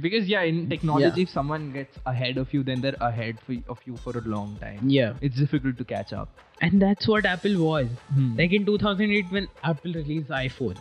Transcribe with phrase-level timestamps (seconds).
[0.00, 1.22] Because yeah, in technology, Yeah.
[1.24, 4.56] if someone gets ahead of you, then they're ahead for, of you for a long
[4.58, 4.88] time.
[4.88, 5.14] Yeah.
[5.20, 6.30] It's difficult to catch up.
[6.62, 7.88] And that's what Apple was.
[8.14, 8.36] Hmm.
[8.38, 10.78] Like in 2008 when Apple released iPhone.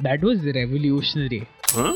[0.00, 1.48] That was revolutionary.
[1.66, 1.94] Huh?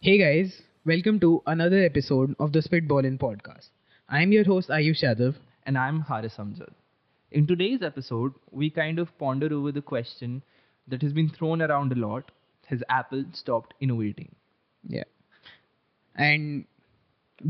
[0.00, 3.68] Hey guys, welcome to another episode of the Spitballin podcast.
[4.12, 5.36] I'm your host Ayush Yadav.
[5.64, 6.72] And I'm Haris Amjad.
[7.30, 10.42] In today's episode, we kind of ponder over the question
[10.88, 12.32] that has been thrown around a lot:
[12.66, 14.34] Has Apple stopped innovating?
[14.82, 15.04] Yeah.
[16.16, 16.64] And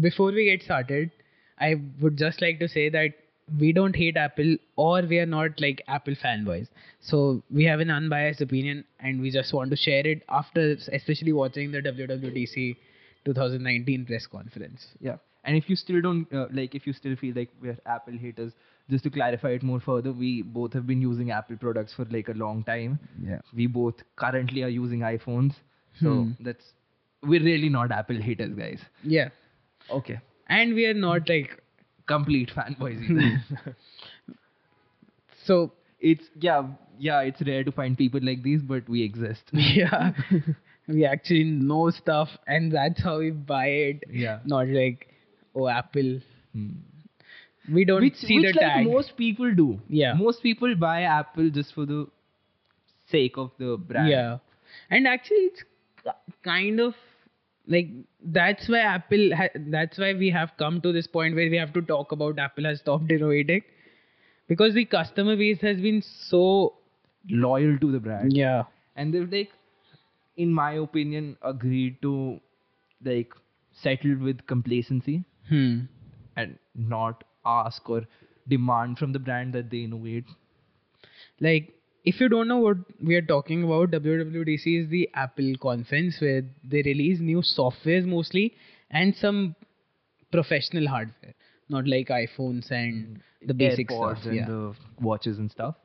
[0.00, 1.10] before we get started,
[1.58, 3.14] I would just like to say that
[3.58, 6.68] we don't hate Apple or we are not like Apple fanboys.
[7.00, 11.32] So we have an unbiased opinion and we just want to share it after especially
[11.32, 12.76] watching the WWDC
[13.24, 14.88] 2019 press conference.
[15.00, 15.16] Yeah.
[15.44, 18.52] And if you still don't uh, like, if you still feel like we're Apple haters,
[18.90, 22.28] just to clarify it more further, we both have been using Apple products for like
[22.28, 22.98] a long time.
[23.22, 23.40] Yeah.
[23.54, 25.54] We both currently are using iPhones,
[26.00, 26.30] so Hmm.
[26.40, 26.72] that's
[27.22, 28.80] we're really not Apple haters, guys.
[29.02, 29.28] Yeah.
[29.90, 30.18] Okay.
[30.48, 31.62] And we are not like
[32.06, 33.00] Complete fanboys.
[33.08, 33.76] either.
[35.44, 36.62] so it's yeah,
[36.98, 37.20] yeah.
[37.20, 39.42] It's rare to find people like these, but we exist.
[39.52, 40.12] yeah.
[40.88, 44.04] we actually know stuff and that's how we buy it.
[44.10, 44.40] Yeah.
[44.44, 45.06] Not like
[45.54, 46.20] oh Apple.
[46.54, 46.70] Hmm.
[47.72, 48.86] We don't which see which the like tag.
[48.86, 49.80] most people do.
[49.88, 50.14] Yeah.
[50.14, 52.06] Most people buy Apple just for the
[53.10, 54.08] sake of the brand.
[54.08, 54.38] Yeah,
[54.90, 55.62] and actually, it's
[56.42, 56.94] kind of
[57.66, 57.88] like
[58.22, 59.30] that's why Apple.
[59.36, 62.38] Ha- that's why we have come to this point where we have to talk about
[62.38, 63.62] Apple has stopped innovating
[64.48, 66.74] because the customer base has been so
[67.28, 68.32] Loyal to the brand.
[68.32, 68.62] yeah
[68.96, 69.50] And they've like,
[70.36, 72.40] in my opinion, agreed to
[73.04, 73.32] like
[73.72, 75.88] settle with complacency hmm
[76.36, 78.02] and not ask or
[78.48, 80.26] demand from the brand that they innovate.
[81.40, 86.20] like if you don't know what we are talking about WWDC is the Apple conference
[86.20, 88.54] where they release new softwares mostly
[88.90, 89.54] and some
[90.32, 91.34] professional hardware
[91.68, 95.76] not like iPhones and the basic AirPods stuff and yeah the watches and stuff.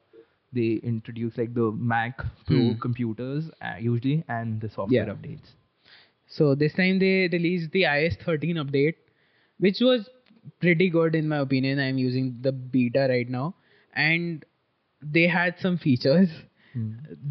[0.53, 2.81] They introduce like the Mac Pro Hmm.
[2.81, 5.13] computers uh, usually and the software Yeah.
[5.13, 5.55] updates.
[6.27, 8.95] So this time they released the iOS 13 update,
[9.59, 10.09] which was
[10.59, 11.79] pretty good in my opinion.
[11.79, 13.55] I'm using the beta right now,
[13.93, 14.43] and
[15.01, 16.29] they had some features: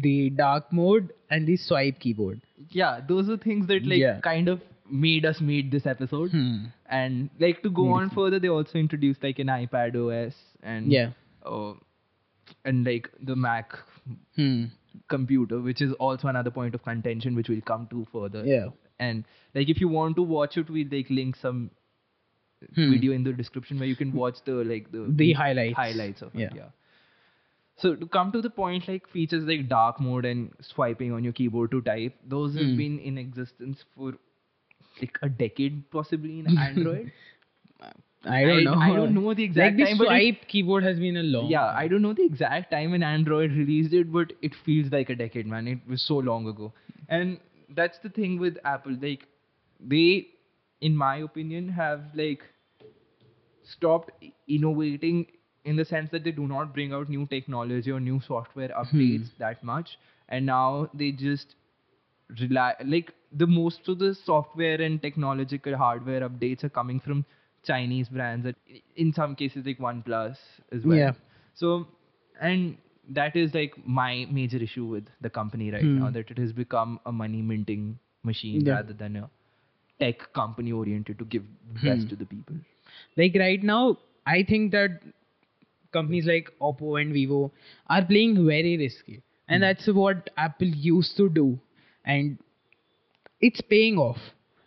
[0.05, 2.41] the dark mode and the swipe keyboard.
[2.69, 4.19] Yeah, those are things that like Yeah.
[4.21, 6.31] kind of made us made this episode.
[6.31, 6.65] Hmm.
[6.87, 11.11] And like to go on further, they also introduced like an iPad OS and Yeah.
[11.45, 11.73] uh,
[12.63, 13.73] and like the Mac
[14.35, 14.65] Hmm.
[15.09, 18.43] computer, which is also another point of contention, which we'll come to further.
[18.45, 18.67] Yeah.
[18.99, 19.25] And
[19.55, 21.71] like if you want to watch it, we'll like link some
[22.75, 22.89] Hmm.
[22.91, 25.75] video in the description where you can watch the like the The highlights.
[25.75, 26.45] highlights of Yeah.
[26.47, 26.55] it.
[26.55, 26.69] Yeah.
[27.77, 31.33] So to come to the point, like features like dark mode and swiping on your
[31.33, 32.77] keyboard to type, those have Hmm.
[32.77, 34.13] been in existence for
[35.01, 37.11] like a decade possibly in Android.
[38.27, 38.73] I don't know.
[38.73, 41.23] I don't know the exact like the time, but it- swipe keyboard has been a
[41.23, 41.49] long.
[41.51, 45.09] yeah, I don't know the exact time when Android released it, but it feels like
[45.11, 45.67] a decade, man.
[45.67, 46.73] It was so long ago.
[47.07, 47.39] And
[47.69, 48.97] that's the thing with Apple.
[48.99, 49.27] Like,
[49.79, 50.27] they,
[50.81, 52.41] in my opinion, have like
[53.65, 54.11] stopped
[54.47, 55.27] innovating
[55.65, 59.29] in the sense that they do not bring out new technology or new software updates
[59.39, 59.97] that much.
[60.29, 61.55] And now they just
[62.39, 67.25] rely like the most of the software and technological hardware updates are coming from
[67.63, 68.47] Chinese brands
[68.95, 70.37] in some cases like OnePlus
[70.71, 71.01] as well.
[71.01, 71.13] Yeah.
[71.53, 71.87] So
[72.41, 72.77] and
[73.09, 76.01] that is like my major issue with the company right Hmm.
[76.01, 78.69] now that it has become a money minting machine Yeah.
[78.69, 79.29] rather than a
[79.99, 81.43] tech company oriented to give
[81.81, 81.83] Hmm.
[81.83, 82.55] best to the people.
[83.17, 84.99] Like right now i think that
[85.97, 87.51] companies like oppo and vivo
[87.87, 89.21] are playing very risky.
[89.47, 89.67] And hmm.
[89.67, 91.59] that's what apple used to do.
[92.05, 92.37] And
[93.41, 94.17] it's paying off.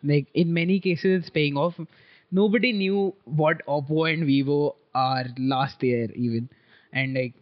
[0.03, 1.75] Like in many cases it's paying off.
[2.31, 6.49] Nobody knew what oppo and vivo are last year even.
[6.93, 7.35] And like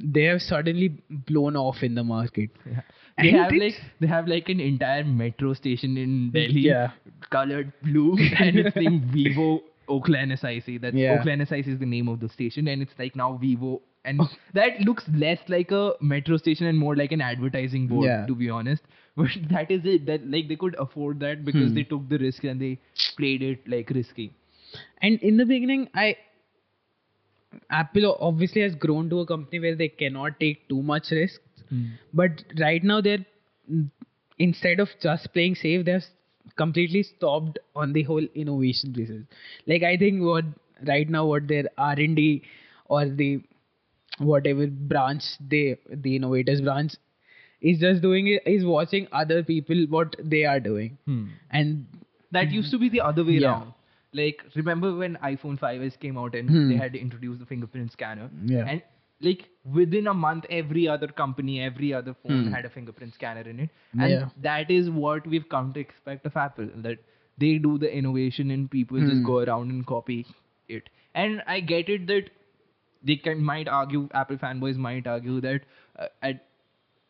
[0.00, 0.88] they have suddenly
[1.28, 2.50] blown off in the market.
[2.66, 2.80] Yeah.
[3.20, 6.92] They And have like they have like an entire metro station in Delhi Yeah.
[7.30, 10.80] colored blue and it's named Vivo Okhla NSIC.
[10.80, 11.16] That's Yeah.
[11.18, 14.20] Okhla NSIC is the name of the station and it's like now Vivo and
[14.54, 18.26] that looks less like a metro station and more like an advertising board Yeah.
[18.26, 18.82] to be honest.
[19.16, 20.06] But that is it.
[20.06, 21.74] That like they could afford that because Hmm.
[21.74, 22.78] they took the risk and they
[23.18, 24.32] played it like risky.
[25.02, 26.16] And in the beginning, I
[27.70, 31.40] Apple obviously has grown to a company where they cannot take too much risk.
[32.12, 33.24] But right now, they're
[34.38, 36.04] instead of just playing safe, they've
[36.56, 39.22] completely stopped on the whole innovation basis.
[39.66, 40.44] Like I think what
[40.86, 42.42] right now what their R and D
[42.86, 43.40] or the
[44.18, 46.94] whatever branch they the innovators branch
[47.60, 51.26] is just doing it is watching other people what they are doing Hmm.
[51.50, 51.86] and
[52.32, 53.50] That used to be the other way Yeah.
[53.52, 53.72] around.
[54.14, 56.68] Like, remember when iPhone 5s came out and Hmm.
[56.68, 58.30] they had introduced the fingerprint scanner?
[58.44, 58.66] Yeah.
[58.66, 58.82] And
[59.22, 62.52] like within a month, every other company, every other phone Hmm.
[62.54, 63.70] had a fingerprint scanner in it.
[63.98, 64.28] And Yeah.
[64.42, 66.68] that is what we've come to expect of Apple.
[66.88, 66.98] That
[67.38, 69.24] they do the innovation and people just Hmm.
[69.24, 70.26] go around and copy
[70.68, 70.88] it.
[71.14, 72.30] And I get it that
[73.02, 75.62] they can might argue, Apple fanboys might argue that
[75.98, 76.44] uh, at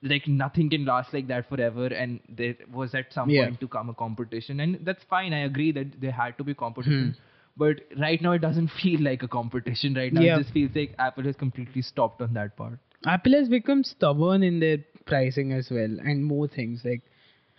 [0.03, 3.45] like nothing can last like that forever and there was at some Yeah.
[3.45, 6.55] point to come a competition and that's fine i agree that there had to be
[6.55, 7.32] competition Hmm.
[7.57, 10.37] But right now it doesn't feel like a competition right now Yeah.
[10.37, 14.43] it just feels like apple has completely stopped on that part Apple has become stubborn
[14.45, 17.03] in their pricing as well, and more things like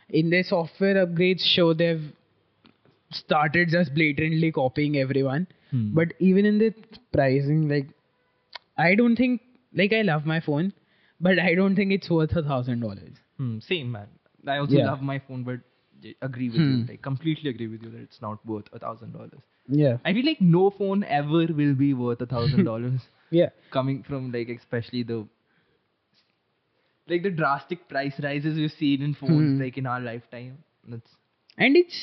[0.10, 2.06] in their software upgrades show they've
[3.12, 5.48] started just blatantly copying everyone.
[5.72, 5.94] Hmm.
[5.94, 6.74] But even in the
[7.12, 7.88] pricing, like
[8.78, 9.42] I don't think
[9.74, 10.74] like I love my phone,
[11.19, 13.18] but I don't think it's worth a thousand dollars.
[13.38, 14.07] Hmm, same man
[14.48, 14.86] i also Yeah.
[14.86, 15.60] love my phone but
[16.07, 16.86] I agree with you Hmm.
[16.88, 19.98] like completely agree with you that it's not worth a thousand dollars Yeah.
[20.06, 23.01] i feel like no phone ever will be worth a thousand dollars
[23.31, 23.50] Yeah.
[23.71, 25.25] coming from like especially the
[27.07, 29.62] like the drastic price rises we've seen in phones Hmm.
[29.62, 30.57] like in our lifetime
[30.88, 31.15] that's
[31.57, 32.00] and it's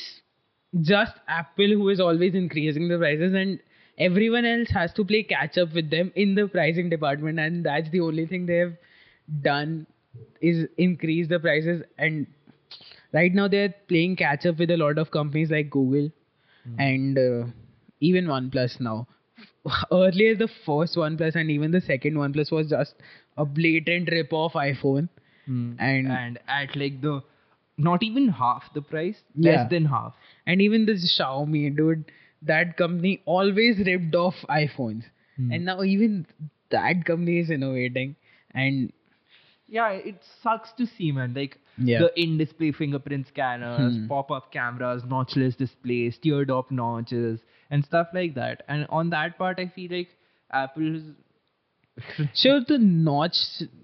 [0.81, 3.59] just apple who is always increasing the prices and
[3.97, 7.89] everyone else has to play catch up with them in the pricing department and that's
[7.89, 8.75] the only thing they have
[9.41, 9.85] done
[10.41, 12.27] is increase the prices and
[13.13, 16.09] right now they're playing catch up with a lot of companies like google
[16.77, 17.45] and uh,
[17.99, 19.07] even oneplus now.
[19.91, 22.95] Earlier the first oneplus and even the second oneplus was just
[23.37, 25.09] a blatant rip off iphone.
[25.45, 25.73] Hmm.
[25.79, 27.21] And- and at like the
[27.77, 29.51] not even half the price Yeah.
[29.51, 30.13] less than half.
[30.45, 32.05] And even this Xiaomi, dude,
[32.43, 35.03] that company always ripped off iPhones,
[35.37, 35.51] Hmm.
[35.51, 36.25] and now even
[36.69, 38.15] that company is innovating,
[38.53, 38.91] and
[39.67, 41.33] yeah it sucks to see man.
[41.33, 41.99] Like Yeah.
[41.99, 44.07] the in-display fingerprint scanners Hmm.
[44.07, 47.39] pop-up cameras notchless displays teardrop notches
[47.69, 50.09] and stuff like that and on that part i feel like
[50.51, 51.01] apple's
[52.33, 53.37] sure the notch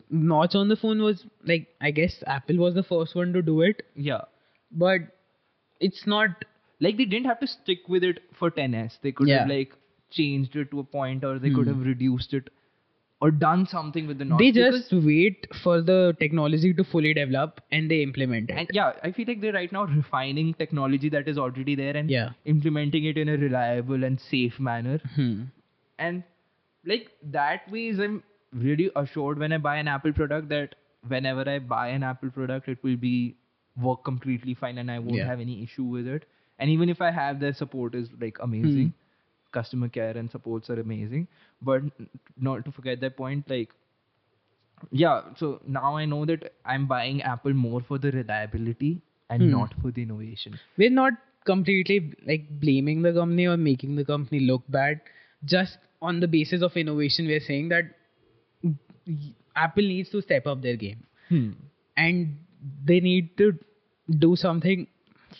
[0.09, 3.61] notch on the phone was like I guess Apple was the first one to do
[3.61, 4.21] it, yeah
[4.71, 5.01] but
[5.79, 6.45] it's not.
[6.85, 9.71] like they didn't have to stick with it for 10s they could have like
[10.17, 11.73] changed it to a point or they could Hmm.
[11.79, 12.49] have reduced it
[13.21, 17.89] or done something with the they just wait for the technology to fully develop and
[17.89, 18.57] they implement it.
[18.61, 22.11] and yeah i feel like they're right now refining technology that is already there and
[22.11, 22.29] Yeah.
[22.45, 25.43] implementing it in a reliable and safe manner Hmm.
[25.97, 26.23] and
[26.85, 27.09] like
[27.39, 28.21] that way is i'm
[28.67, 30.75] really assured when i buy an apple product that
[31.15, 33.15] whenever i buy an apple product it will be
[33.87, 35.25] work completely fine and i won't Yeah.
[35.33, 36.25] have any issue with it
[36.59, 38.93] and even if i have their support is like amazing
[39.57, 41.27] customer care and supports are amazing.
[41.71, 41.83] But
[42.49, 43.75] not to forget that point like
[45.01, 46.43] yeah so now i know that
[46.73, 48.89] i'm buying apple more for the reliability
[49.35, 49.49] and Hmm.
[49.51, 50.53] not for the innovation.
[50.81, 51.13] We're not
[51.49, 51.95] completely
[52.27, 55.01] like blaming the company or making the company look bad.
[55.53, 57.89] Just on the basis of innovation we're saying that
[59.55, 61.03] apple needs to step up their game.
[61.29, 61.49] Hmm.
[61.97, 62.37] and
[62.89, 63.47] they need to
[64.19, 64.87] do something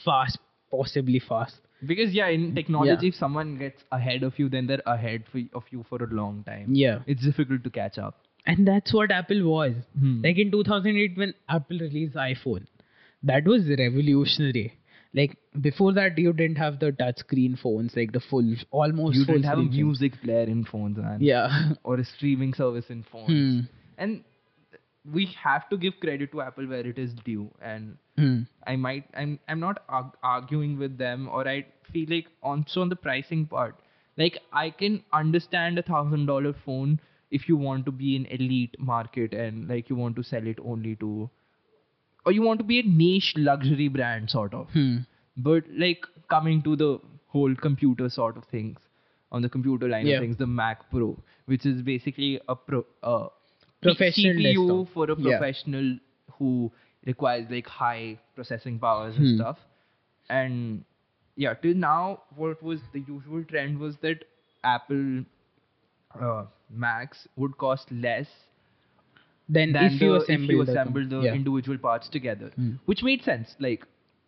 [0.04, 0.38] fast
[0.72, 3.10] possibly fast because yeah in technology Yeah.
[3.10, 6.44] if someone gets ahead of you then they're ahead for, of you for a long
[6.44, 6.68] time.
[6.74, 7.00] Yeah.
[7.06, 8.16] It's difficult to catch up.
[8.46, 9.74] And that's what apple was.
[10.00, 10.22] Hmm.
[10.24, 12.66] like in 2008 when apple released iphone
[13.24, 14.74] that was revolutionary.
[15.14, 19.26] Like before that you didn't have the touch screen phones like the full almost you
[19.26, 21.20] full didn't have a music player in phones man.
[21.22, 21.74] Yeah.
[21.84, 23.28] Or a streaming service in phones.
[23.30, 23.60] Hmm.
[23.98, 24.24] and
[25.14, 28.38] we have to give credit to apple where it is due and Hmm.
[28.66, 32.90] I might I'm I'm not arg- arguing with them or I feel like also on
[32.90, 33.76] the pricing part
[34.22, 37.00] like I can understand a thousand dollar phone
[37.40, 40.60] if you want to be an elite market and like you want to sell it
[40.74, 41.30] only to
[42.26, 44.98] or you want to be a niche luxury brand sort of Hmm.
[45.38, 46.92] but like coming to the
[47.28, 48.78] whole computer sort of things
[49.32, 50.16] on the computer line Yeah.
[50.18, 53.28] of things the Mac Pro which is basically a pro uh,
[53.82, 54.94] Professional CPU desktop.
[54.94, 55.38] for a Yeah.
[55.38, 55.98] professional
[56.38, 56.72] who
[57.06, 59.36] requires like high processing powers and Hmm.
[59.36, 59.60] stuff
[60.30, 60.84] and
[61.36, 64.26] yeah till now what was the usual trend was that
[64.64, 65.24] apple
[66.20, 68.28] uh, macs would cost less
[69.50, 71.34] then than if you the, assemble if you the assemble the yeah.
[71.34, 72.72] individual parts together Hmm.
[72.86, 73.86] which made sense like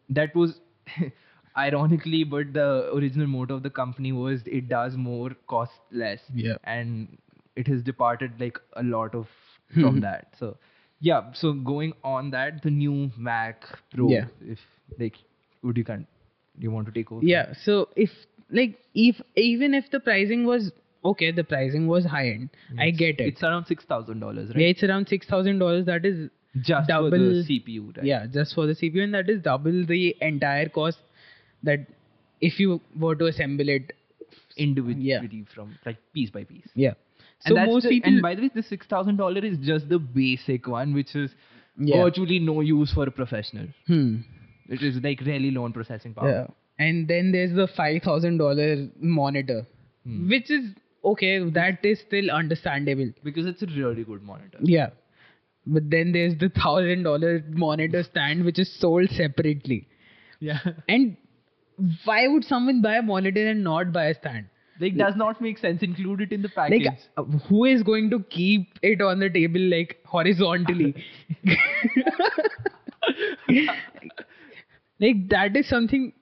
[0.09, 0.59] that was
[1.57, 6.57] ironically but the original motto of the company was it does more cost less Yeah.
[6.63, 7.17] and
[7.63, 9.27] it has departed like a lot of
[9.73, 9.81] hmm.
[9.81, 10.55] from that so
[10.99, 14.25] yeah so going on that the new mac pro Yeah.
[14.55, 14.59] if
[15.03, 15.17] like
[15.63, 16.05] would you can
[16.57, 18.19] you want to take over yeah so if
[18.59, 20.71] like if even if the pricing was
[21.03, 22.49] okay, the pricing was high end.
[22.77, 23.33] I get it.
[23.33, 24.57] It's around six thousand dollars, right?
[24.57, 25.85] Yeah, it's around six thousand dollars.
[25.85, 26.29] That is
[26.61, 28.05] Just for the CPU, right?
[28.05, 30.97] Yeah, just for the CPU, and that is double the entire cost
[31.63, 31.85] that
[32.41, 33.93] if you were to assemble it.
[34.57, 36.67] Individually from like piece by piece.
[36.75, 36.93] Yeah.
[37.45, 38.11] And So most the- people.
[38.13, 41.33] And by the way, the six thousand dollar is just the basic one, which is
[41.77, 42.03] Yeah.
[42.03, 43.67] virtually no use for a professional.
[43.87, 44.17] hmm.
[44.77, 46.29] It is like really low processing power.
[46.31, 46.47] Yeah.
[46.87, 49.65] And then there's the five thousand dollar monitor,
[50.05, 50.29] Hmm.
[50.29, 50.65] which is
[51.13, 51.31] okay.
[51.49, 53.11] That is still understandable.
[53.23, 54.59] Because it's a really good monitor.
[54.61, 54.89] Yeah.
[55.65, 59.87] But then there's the thousand dollar monitor stand which is sold separately.
[60.39, 60.59] Yeah.
[60.87, 61.17] And
[62.05, 64.45] why would someone buy a monitor and not buy a stand?
[64.79, 65.81] Like does not make sense.
[65.83, 66.85] Include it in the package.
[66.85, 70.95] Like, uh, who is going to keep it on the table like horizontally?
[74.99, 76.13] like, that is something.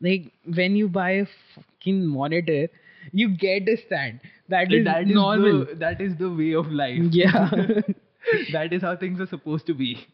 [0.00, 2.68] Like, when you buy a fucking monitor,
[3.12, 4.20] you get a stand.
[4.48, 5.64] That Like, is that is normal.
[5.66, 7.00] the that is the way of life.
[7.10, 7.50] Yeah.
[8.52, 10.06] that is how things are supposed to be.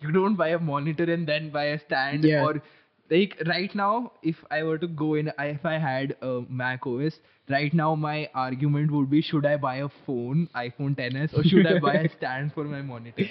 [0.00, 2.44] You don't buy a monitor and then buy a stand Yeah.
[2.44, 2.62] or
[3.10, 7.18] like right now if I were to go in if I had a Mac OS
[7.48, 11.66] right now my argument would be should I buy a phone iPhone 10s or should
[11.66, 13.24] I buy a stand for my monitor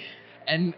[0.46, 0.74] and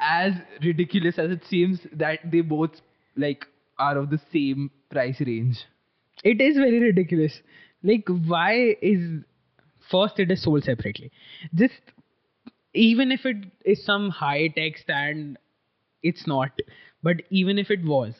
[0.00, 2.80] as ridiculous as it seems that they both
[3.16, 3.46] like
[3.78, 5.64] are of the same price range
[6.24, 7.40] it is very ridiculous.
[7.82, 9.22] Like, why is
[9.90, 11.10] first it is sold separately?
[11.54, 11.80] Just
[12.74, 15.38] even if it is some high tech stand,
[16.02, 16.50] it's not.
[17.02, 18.14] But even if it was,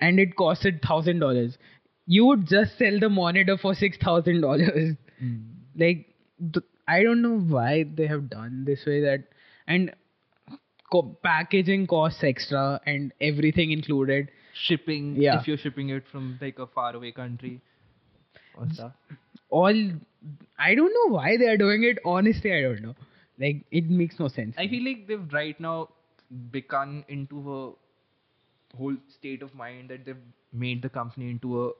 [0.00, 1.58] and it costed thousand dollars,
[2.06, 4.96] you would just sell the monitor for six thousand dollars.
[5.20, 5.36] Hmm.
[5.76, 6.06] Like,
[6.52, 9.00] th- I don't know why they have done this way.
[9.00, 9.24] That
[9.66, 9.92] and
[10.92, 14.30] co- packaging costs extra and everything included.
[14.66, 15.40] shipping Yeah.
[15.40, 17.60] if you're shipping it from like a faraway country
[18.56, 18.92] or stuff
[19.50, 19.76] all
[20.58, 21.98] I don't know why they are doing it.
[22.04, 22.94] Honestly, I don't know.
[23.38, 24.56] Like it makes no sense.
[24.58, 25.90] I feel like they've right now
[26.50, 27.72] become into a
[28.76, 31.70] whole state of mind that they've made the company into a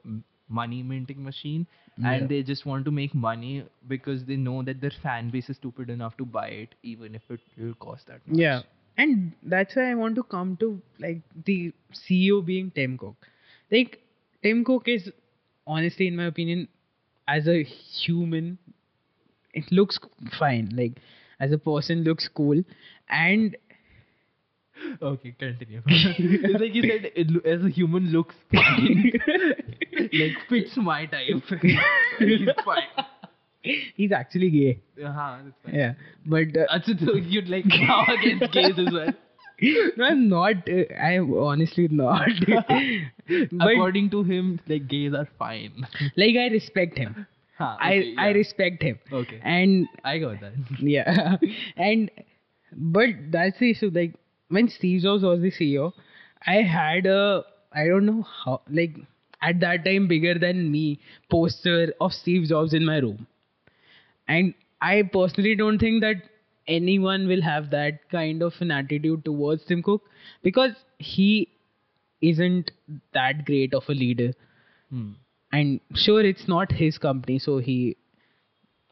[0.47, 1.65] money minting machine
[1.97, 2.11] Yeah.
[2.11, 5.57] and they just want to make money because they know that their fan base is
[5.57, 8.37] stupid enough to buy it even if it will cost that much.
[8.39, 8.61] yeah,
[8.97, 13.15] and that's why I want to come to like the CEO being Tim Cook.
[13.71, 13.99] Like
[14.43, 15.11] Tim Cook is
[15.67, 16.67] honestly, in my opinion,
[17.27, 18.57] as a human,
[19.53, 19.99] it looks
[20.37, 20.69] fine.
[20.75, 20.99] Like
[21.39, 22.63] as a person, looks cool,
[23.09, 23.55] and
[25.01, 25.81] Okay, continue.
[25.87, 31.27] it's like you said, it, as a human looks like fits my type.
[32.19, 33.05] He's fine.
[33.95, 34.79] he's actually gay.
[35.03, 35.75] Uh-huh, that's fine.
[35.75, 35.93] Yeah,
[36.25, 39.13] but uh, That's so you'd like now against gays as well.
[39.97, 40.55] no, I'm not.
[40.69, 42.29] Uh, I'm honestly not.
[42.47, 45.85] but According to him, like gays are fine.
[46.15, 47.27] like, I respect him.
[47.57, 48.33] Huh, I okay, I yeah.
[48.33, 48.99] respect him.
[49.11, 49.39] Okay.
[49.43, 50.53] And I got that.
[50.79, 51.35] yeah,
[51.75, 52.09] and
[52.71, 53.91] but that's the issue.
[53.93, 54.13] Like
[54.49, 55.93] when Steve Jobs was the CEO,
[56.45, 58.95] I had a I don't know how like
[59.41, 63.27] at that time bigger than me poster of Steve Jobs in my room,
[64.27, 66.23] and I personally don't think that
[66.67, 70.03] anyone will have that kind of an attitude towards Tim Cook
[70.43, 71.49] because he
[72.21, 72.71] isn't
[73.13, 74.33] that great of a leader
[74.91, 75.11] Hmm.
[75.53, 77.95] and sure it's not his company so he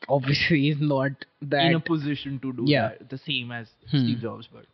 [0.07, 2.89] obviously is not that In a position to do Yeah.
[2.89, 3.97] that, the same as Hmm.
[4.03, 4.65] Steve Jobs, but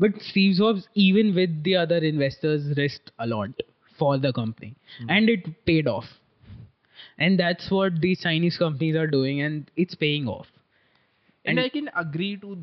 [0.00, 3.50] but steve jobs even with the other investors risked a lot
[3.98, 5.10] for the company Hmm.
[5.16, 6.08] and it paid off
[7.18, 10.46] and that's what these chinese companies are doing and it's paying off
[11.44, 12.58] and, And- I can agree to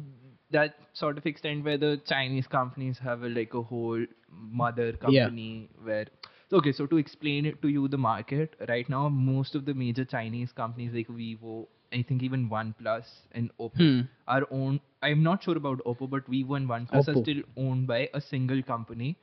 [0.51, 5.69] that sort of extent where the Chinese companies have a, like a whole mother company
[5.71, 5.83] Yeah.
[5.85, 6.05] where.
[6.53, 10.05] Okay, so to explain it to you, the market right now, most of the major
[10.05, 11.67] Chinese companies like Vivo,
[11.97, 14.01] I think even OnePlus and Oppo Hmm.
[14.27, 14.79] are owned.
[15.01, 18.61] I'm not sure about Oppo, but Vivo and OnePlus are still owned by a single
[18.63, 19.17] company,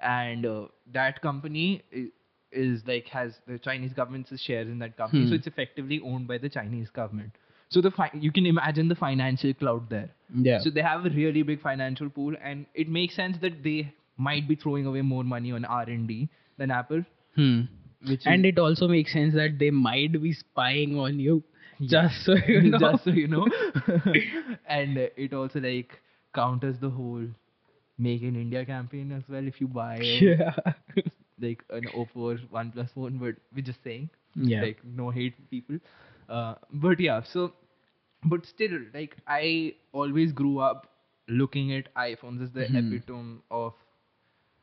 [0.00, 2.08] and uh, that company is,
[2.52, 5.36] is like has the Chinese government's shares in that company, so Hmm.
[5.36, 7.32] it's effectively owned by the Chinese government.
[7.68, 10.10] So the fi- you can imagine the financial cloud there.
[10.34, 13.92] yeah So they have a really big financial pool, and it makes sense that they
[14.16, 17.04] might be throwing away more money on R and D than Apple,
[17.36, 17.60] hmm.
[18.06, 21.42] which and is, it also makes sense that they might be spying on you
[21.88, 22.08] Yeah.
[22.08, 23.50] just so you know just so you know,
[24.66, 26.00] and it also like
[26.34, 27.26] counters the whole
[27.98, 29.46] Make in India campaign as well.
[29.46, 30.54] If you buy yeah
[31.40, 35.76] like an Oppo or OnePlus phone, but we're just saying yeah like no hate people
[36.28, 37.52] uh, but yeah so
[38.24, 40.86] but still like i always grew up
[41.28, 42.76] looking at iphones as the Mhm.
[42.76, 43.74] epitome of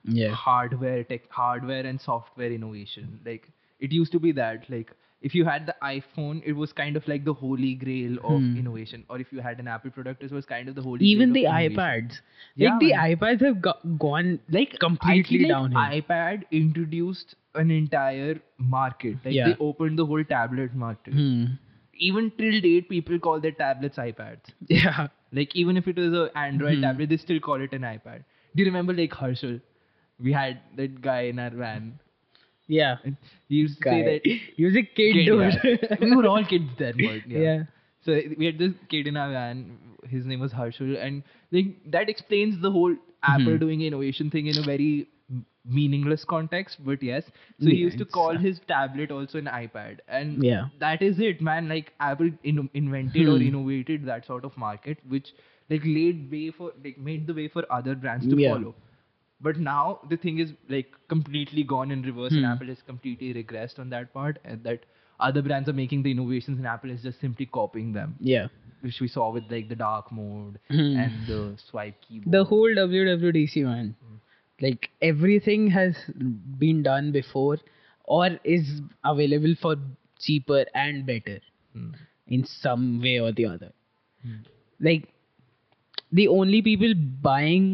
[0.03, 0.35] Yeah.
[0.35, 5.45] hardware tech hardware and software innovation like it used to be that like if you
[5.45, 8.57] had the iphone it was kind of like the holy grail of Hmm.
[8.57, 11.33] innovation or if you had an apple product it was kind of the holy Even
[11.33, 11.77] the grail of innovation.
[12.09, 12.19] iPads.
[12.55, 13.15] Yeah, like the man.
[13.15, 15.79] iPads have go- gone like completely I feel downhill.
[15.81, 19.49] like ipad introduced an entire market like Yeah.
[19.49, 21.45] they opened the whole tablet market Hmm.
[22.11, 25.07] even till date people call their tablets ipads Yeah.
[25.41, 26.89] like even if it was a android Mhm.
[26.89, 28.19] tablet they still call it an ipad
[28.55, 29.57] do you remember like herschel
[30.27, 31.89] we had that guy in our van
[32.67, 32.97] Yeah.
[33.05, 33.15] and
[33.47, 33.91] he used to Guy.
[33.91, 34.25] say that
[34.57, 35.53] He was a kid, kid, dude.
[35.63, 35.95] yeah.
[36.01, 37.39] we were all kids then but yeah.
[37.39, 37.63] yeah.
[38.05, 39.77] so we had this kid in our van
[40.15, 43.59] his name was herschel and like that explains the whole apple Mhm.
[43.59, 45.07] doing innovation thing in a very
[45.77, 47.23] meaningless context but yes
[47.59, 50.67] so he used to call his tablet also an ipad and Yeah.
[50.79, 53.47] that is it man like apple in- invented or Hmm.
[53.47, 55.33] innovated that sort of market which
[55.69, 58.53] like laid way for like made the way for other brands to Yeah.
[58.53, 58.73] follow
[59.41, 62.51] but now the thing is like completely gone in reverse and Hmm.
[62.51, 64.85] apple has completely regressed on that part and that
[65.27, 68.47] other brands are making the innovations and apple is just simply copying them Yeah.
[68.81, 70.97] which we saw with like the dark mode Hmm.
[71.03, 71.39] and the
[71.69, 73.95] swipe keyboard The whole WWDC man.
[74.65, 75.95] Like everything has
[76.65, 77.57] been done before
[78.03, 78.69] or is
[79.13, 79.75] available for
[80.27, 81.39] cheaper and better
[81.73, 81.89] Hmm.
[82.37, 83.71] in some way or the other.
[84.23, 84.37] Hmm.
[84.87, 85.09] Like
[86.21, 86.93] the only people
[87.27, 87.69] buying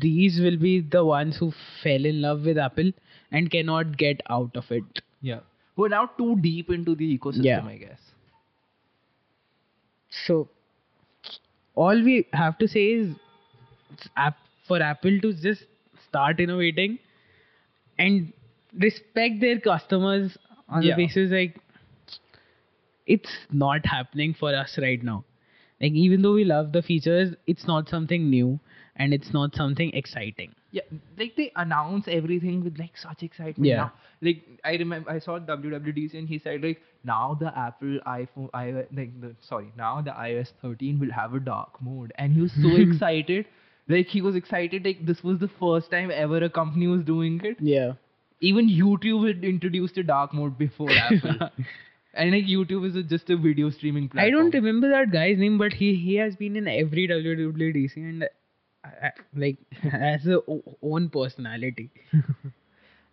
[0.00, 1.52] these will be the ones who
[1.82, 2.90] fell in love with Apple
[3.32, 5.02] and cannot get out of it.
[5.28, 5.40] yeah
[5.80, 7.66] we're now too deep into the ecosystem Yeah.
[7.72, 8.06] i guess
[10.26, 10.48] So
[11.74, 13.14] all we have to say is
[14.16, 15.64] app for Apple to just
[16.08, 16.98] start innovating
[17.98, 18.32] and
[18.78, 20.36] respect their customers
[20.68, 20.94] on Yeah.
[20.96, 21.60] the basis like
[23.06, 25.24] it's not happening for us right now.
[25.80, 28.58] Like even though we love the features, it's not something new
[28.98, 30.54] and it's not something exciting.
[30.72, 30.82] Yeah,
[31.16, 33.66] like they announce everything with like such excitement.
[33.66, 33.76] Yeah.
[33.76, 33.92] Now.
[34.20, 38.72] Like I remember I saw WWDC and he said like now the Apple iPhone I
[38.92, 42.52] like the sorry now the iOS 13 will have a dark mode and he was
[42.60, 43.46] so excited.
[43.88, 47.40] Like he was excited like this was the first time ever a company was doing
[47.44, 47.56] it.
[47.60, 47.92] Yeah.
[48.40, 51.50] Even YouTube had introduced a dark mode before Apple.
[52.14, 54.26] and like YouTube is a, just a video streaming platform.
[54.26, 58.28] I don't remember that guy's name, but he he has been in every WWDC and
[59.34, 59.58] like
[59.92, 60.40] as a
[60.82, 61.90] own personality.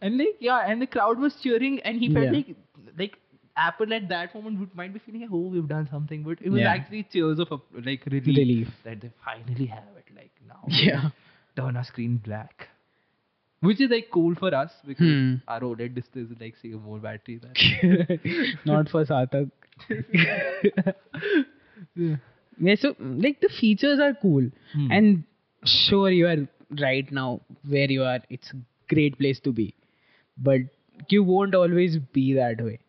[0.02, 2.32] And like yeah, and the crowd was cheering, and he felt Yeah.
[2.32, 2.56] like
[2.98, 3.18] like
[3.56, 6.50] Apple at that moment would might be feeling like, oh, we've done something, but it
[6.50, 6.70] was Yeah.
[6.72, 8.70] actually cheers of like relief, Relief.
[8.84, 10.06] that they finally have it.
[10.16, 11.10] Like now, Yeah.
[11.56, 12.68] turn our screen black,
[13.62, 15.36] which is like cool for us because Hmm.
[15.48, 18.20] our OLED displays will like save more battery than.
[18.66, 19.50] Not for Satak.
[21.96, 22.16] yeah.
[22.58, 24.92] Yeah, so like the features are cool, Hmm.
[24.92, 25.24] and
[25.66, 26.48] sure you are
[26.82, 28.20] right now where you are.
[28.30, 28.58] It's a
[28.94, 29.76] great place to be,
[30.38, 30.62] but
[31.10, 32.80] you won't always be that way.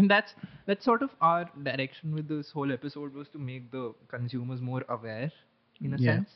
[0.00, 0.34] and that's
[0.66, 4.82] that's sort of our direction with this whole episode was to make the consumers more
[4.96, 5.30] aware
[5.80, 6.12] in a Yeah.
[6.12, 6.34] sense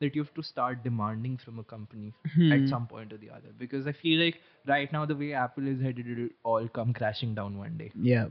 [0.00, 2.52] that you have to start demanding from a company Hmm.
[2.56, 4.40] at some point or the other because i feel like
[4.72, 8.26] right now the way apple is headed it'll all come crashing down one day Yeah.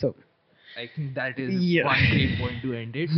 [0.00, 0.14] So
[0.76, 1.84] i think that is Yeah.
[1.86, 3.10] one great point to end it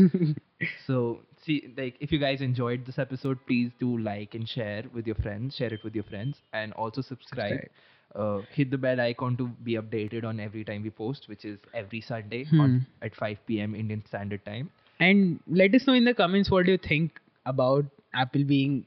[0.86, 5.06] so see like if you guys enjoyed this episode please do like and share with
[5.06, 7.70] your friends share it with your friends and also subscribe, Subscribe.
[8.14, 11.58] Uh, hit the bell icon to be updated on every time we post which is
[11.74, 12.60] every sunday Hmm.
[12.60, 14.70] on at 5 p.m indian standard time
[15.00, 18.84] and let us know in the comments what do you think about Apple being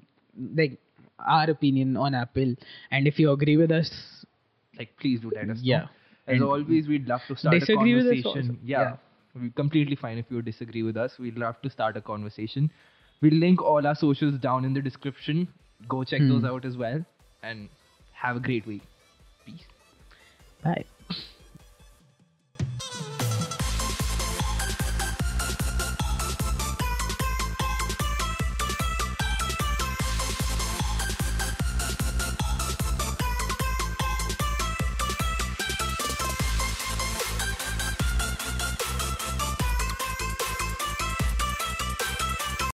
[0.56, 0.78] like
[1.20, 2.56] our opinion on Apple,
[2.92, 4.26] and if you agree with us,
[4.78, 5.82] like please do let us know.
[5.82, 5.88] Yeah.
[6.28, 8.56] as And always we'd love to start a disagree with us conversation also.
[8.64, 8.98] yeah, Yeah.
[9.56, 11.18] Completely fine if you disagree with us.
[11.20, 12.70] We'd love to start a conversation.
[13.22, 15.48] We'll link all our socials down in the description.
[15.88, 16.48] Go check those Hmm.
[16.48, 17.06] out as well.
[17.42, 17.70] And
[18.14, 18.84] have a great week.
[19.46, 19.66] Peace.
[20.64, 20.86] Bye.